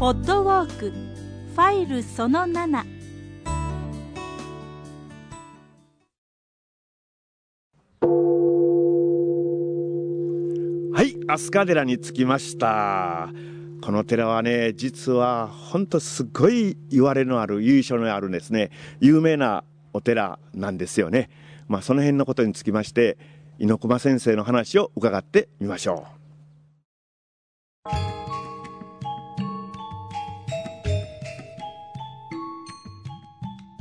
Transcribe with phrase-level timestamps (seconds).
[0.00, 2.72] ポッドウォークファイルその7
[10.94, 13.28] はい飛鳥寺に着きました。
[13.82, 18.70] この寺はね実は本当すごい言われのある由緒のあるですね
[19.00, 21.28] 有名なお寺なんですよね。
[21.68, 23.18] まあその辺のことにつきまして
[23.58, 26.06] 猪熊先生の話を伺ってみましょ
[27.86, 28.19] う。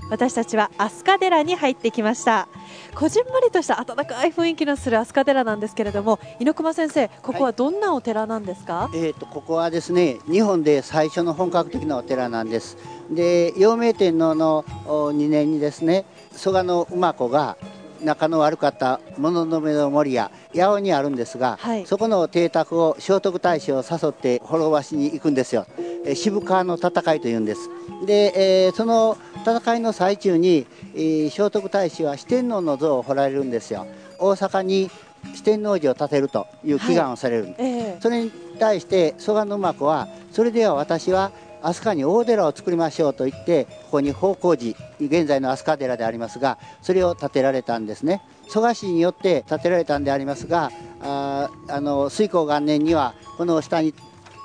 [0.09, 2.47] 私たちは飛鳥寺に入ってきました。
[2.95, 12.77] こじんまりとした温かい雰囲気のする飛鳥寺なんですけれども猪熊先生ここはどんなお寺なんですか、はい、えーと、ここはですね日本で最初の本格的なお寺なんです。
[13.09, 17.57] で陽明天皇の2年にですね蘇我の馬子が
[18.01, 27.69] 仲の悪かった物の目の森や八尾にあるんですが、はい、そこの邸宅を聖徳太子を誘って滅ばしに行くんですよ、え渋川の戦いというんです。
[28.05, 33.85] で、えー、その戦いの最中に、えー、聖徳太子は四天王の像を彫られるんですよ。
[34.17, 34.89] 大阪に
[35.33, 37.55] 四天王寺を建てるという祈願をされる、はい。
[37.59, 48.21] えー、それに対して蘇我馬子はそれでは私は飛鳥に大寺を作りましょうと言ってここに宝光寺現在の飛鳥寺でありますがそれを建てられたんですね。
[48.47, 53.93] 蘇我氏によって建てられたんでありますがああの水光元年にはこの下に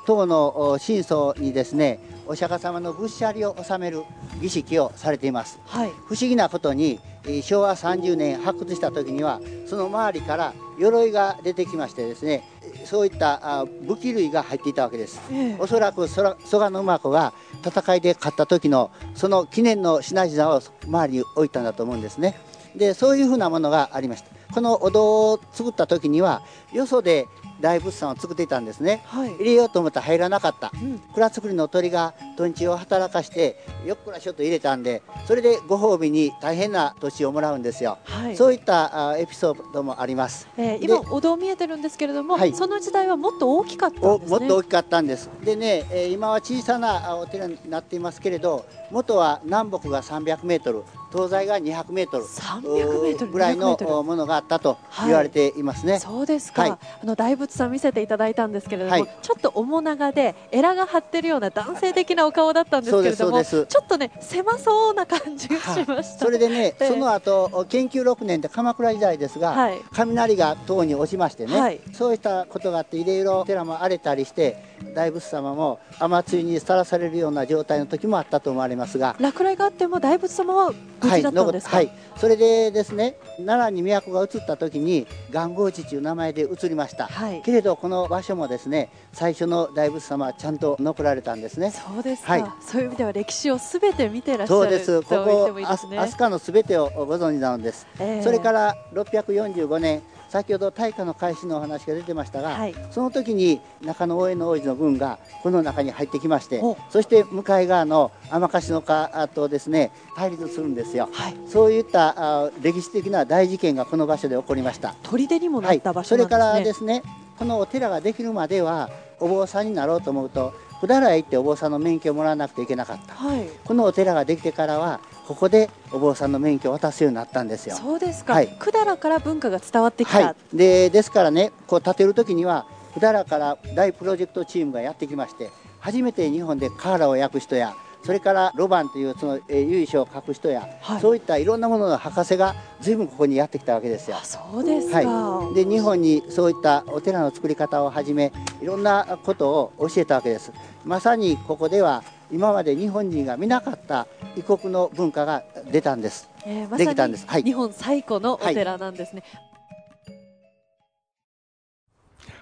[0.07, 4.03] 唐の神僧にですねお釈迦様の仏舎利を納める
[4.41, 7.01] 儀式をされています、はい、不思議なことに
[7.43, 12.43] 昭和30年発掘した時にはその周りから鎧が出てきましてですね
[12.85, 17.33] そういった武器類が入っていたわけです、ええ、おそらく蘇我馬子が
[17.65, 22.37] 戦いで勝った時のその記念の品々を周りに置いたんだと思うんですね。
[22.77, 24.29] でそういうふうなものがありました。
[24.53, 27.27] このお堂を作った時にはよそで
[27.65, 45.31] 大仏さんを作っていたんですね、はい、入れようと思ったら入らなかった、うん、蔵造りの鳥がとんちを働かしてよっこらしょっと入れたんでそれでご褒美に大変な土地をもらうんですよ、はい、そういったあエピソードもあります、えー、今お堂見えてるんですけれども、はい、その時代はもっと大きかったんです、ね、もっと大きかったんです。
[45.43, 79.17] でね、えー、今は小さなお寺になっていますけれど元は南北が300メートル東西が200メートルぐらいのものがあったと言われていますね、はい、そうですか、はい、あの大仏さん見せていただいたんですけれども、はい、ちょっと面長でエラが張ってるような男性的なお顔だったんですけれどもちょっとね狭そうな感じがしました、それでね、えー、その後研究6年って鎌倉時代ですが、雷が塔に落ちましてね、そういったことがあっていろいろ寺も荒れたりして大仏様も雨露にさらされるような状態の時もあったと思われますが。
[79.19, 80.73] 落雷があっても大仏様は
[81.03, 91.71] 無事だったんですか、はい、はい、それでですね奈良に都が移った時に元号寺という名前で移りました、はい、けれどこの場所もですね最初の大仏様はちゃんと残られたんですね。
[91.71, 95.03] そうですはい、そういう意味では歴史をすべて見てらっしゃるそうです。
[95.03, 100.03] ここ飛鳥のすべてをご存知なのです、えー、それから645年
[100.35, 112.15] 先ほど大化の開始のお話が出てましたが、はい、その時に中野大江の王子の軍がこの中に入ってきましてそして向かい側の天橋の川とですね対立するんですよ、はい、そういった
[112.47, 114.97] あ歴史的な大事件がこの場所で起こりました。
[115.05, 117.05] 砦にもなった場所、ねはい、それからですね
[117.39, 118.91] このお寺ができるまでは
[119.21, 127.77] お坊さんになろうと思うと普段来行ってお坊さんの免許をもらわなくてはいけなかった、はい、このお寺ができてからはここでお坊さんの免許を渡すようになったんですよ。
[127.77, 128.35] そうですか。
[128.35, 130.19] はい、百済から文化が伝わってきた。
[130.19, 137.75] はい、でですからね、こう建てる時には百済から大プロジェクトチームがやってきまして、初めて日本で瓦を焼く人や。
[138.05, 144.19] それからロバンというその由緒を書く人や、はい、そういったいろんなものの博士がずいぶんここにやってきたわけですよ。
[144.23, 148.31] そうですか、はい、で日本にそういったお寺の作り方をはじめ
[148.61, 150.53] いろんなことを教えたわけです。
[150.85, 156.29] まさにここでは今まで日本人が見なかった異国の文化が出たんです。
[156.47, 157.27] えー、ま、できたんです。
[157.27, 159.23] はい、日本最古のお寺なんですね。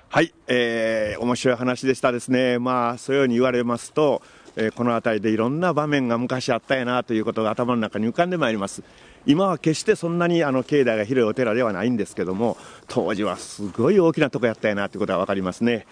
[0.09, 2.59] はい、はい、えー、面白い話でしたですね。
[2.59, 4.23] まあ、そういうように言われますと、
[4.57, 8.83] えー、この辺りでいろんな場面が昔あったやなということが頭の中に浮かんでまいります。
[9.25, 12.57] 今は決してそんなにあの境内が広いお寺ではないんですけども、
[12.89, 15.87] 当時はすごい大きなとこやったやなということが分かりますね。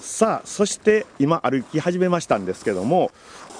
[0.00, 3.10] さあ、そして今歩き始めましたんですけども、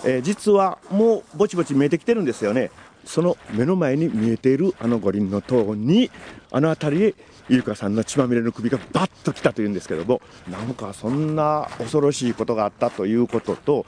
[0.04, 2.70] えー、実はもうぼちぼち見えてきてるんですよね。
[3.04, 6.10] その目の前に見えているあの五輪の塔に、
[6.50, 7.14] あの辺りへ
[7.48, 13.86] イルカさんの血まみれの首がバッと来たというんですけども、なんかそんな恐ろしいことがあったということと、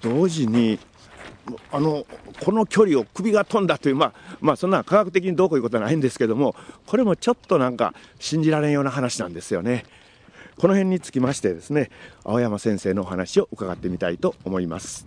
[0.00, 0.78] 同時に、
[1.72, 2.06] あの
[2.44, 6.54] この距離を首が飛んだという、まあ、まあ、そんな科学的にどうこういうことはないんですけども、
[6.86, 9.84] これもちょっとなんか信じられんような話なんですよね。
[10.60, 11.88] この辺につきましてですね
[12.22, 15.06] 青山先生のお話を伺ってみたいと思います。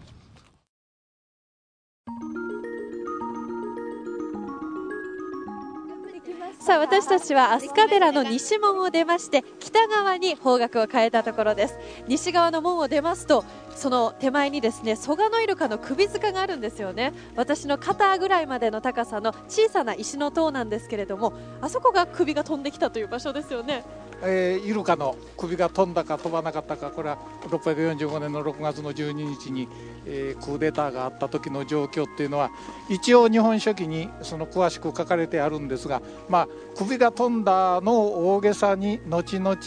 [6.60, 11.78] さあ私たちは飛鳥寺の西門を出まして北側に方角を変えたところです。
[12.08, 13.46] 西側の門を出ますと
[13.76, 17.14] その手前にですね蘇我イルカの首塚があるんですよね。
[17.36, 23.84] 私の肩ぐらいまでの高さの小さな石の塔なんですけれどもあそこが首が飛んできたという場所ですよね。
[24.22, 27.18] えー、イルカの首が飛んだか飛ばなかったかこれは
[27.50, 29.68] 645年の6月の12日に、
[30.06, 32.52] えー、クーデターがあった時の状況っていうのは
[32.90, 39.58] 一応日本書紀にその詳しく書かれてあるんですが、まあ、首が飛んだの大げさに後々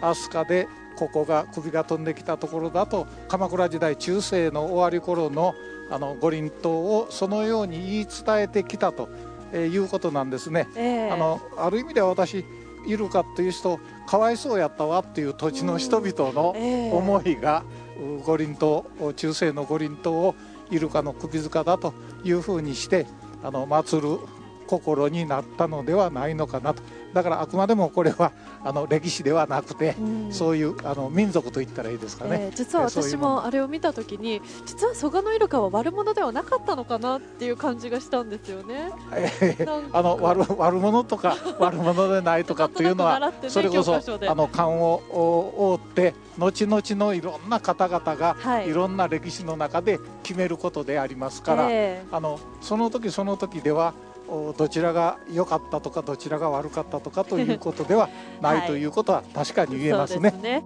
[0.00, 5.54] 飛鳥でここが首が飛んできたところだと鎌倉時代中世の終わり頃の
[5.90, 9.08] あの五輪塔をそのように言い伝えてきたと
[9.54, 10.66] いうことなんですね。
[10.76, 12.44] えー、あのある意味では私
[12.86, 17.64] イルカという人かわいそうやったわっていう土地の人々の思いが、
[18.24, 18.84] 五輪島
[19.16, 20.34] 中世の五輪島を
[20.70, 21.94] イルカの首塚だと
[22.24, 23.06] いうふうにして
[23.42, 24.26] あの祀る
[24.66, 26.82] 心になったのではないのかなと
[27.14, 28.32] だからあくまでもこれは
[28.64, 53.94] あの歴史ではなくて、うん、そういうあの民族と言ったらいいですかね、えー、実は私もあれを見た時に実は蘇我のイルカは悪者ではなかったのかなっていう感じがしたんですよね、えー、あの悪悪者とか 悪者でないとかっていうのはね、それこそあの勘を覆って後々のいろんな方々が、はい、いろんな歴史の中で決めることでありますから、えー、あのその時その時では
[54.28, 58.08] どちらが良かったとかどちらが悪かったとかということでは
[58.40, 58.58] ない。
[58.58, 60.30] はい、ということは確かに言えますね。
[60.42, 60.64] ね。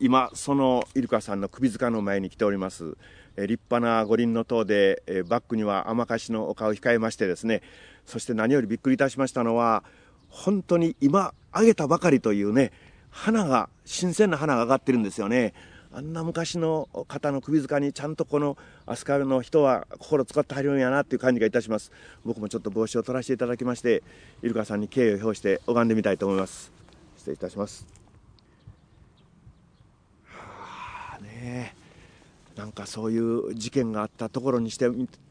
[0.00, 2.96] 今そのイルカさんの首塚の前に来ております。
[3.36, 7.62] 立派な五輪の塔でバックには甘しの丘を控えましてですね。
[8.06, 9.82] そして何よりびっくりいたしましたのは
[10.28, 12.72] 本当に今揚げたばかりというね
[13.10, 15.54] 花が新鮮な花が上がってるんですよね
[15.96, 21.92] あんな昔の方の首塚にちゃんとこの飛鳥の人は心使ってはるんやなっていう感じがいたします。
[22.24, 24.02] 僕もちょっと帽子を取らせていただきまして
[24.42, 26.72] イルカさんに敬意を表して拝んでみたいと思います。
[27.16, 27.86] 失礼いたします。
[30.26, 31.76] はあね
[32.56, 34.90] なんかそういう事件があったところにして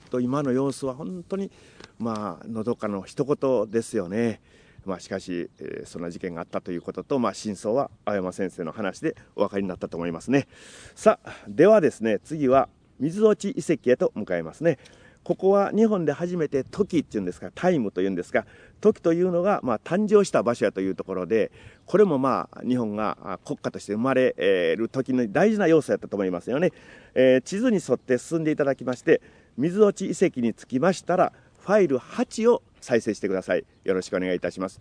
[0.10, 1.52] と今の様子は本当に
[2.00, 4.40] まあのどかの一言ですよね。
[4.86, 10.48] まあ、しかし、えー、そんな事件があったということと、まあ、真相は青山先生の話でお分かりになったと思いますね。
[10.96, 12.70] さあではですね次は
[13.00, 14.78] 水落遺跡へと向かいますね。
[15.24, 18.46] ここは日本で初めて時っていうんですかタイムというんですか
[18.82, 21.52] 時というのがまあ誕生した場所やというところで
[21.86, 26.72] これもまあ日本が国家として生まれる時の大事な要素やったと思いますよね、
[27.16, 29.22] えー、地図に沿って進んでいただきまして
[29.58, 31.32] 水落ち遺跡につきましたら
[31.62, 33.66] ファイル8を再生してください。
[33.84, 34.80] よろしくお願いいたします。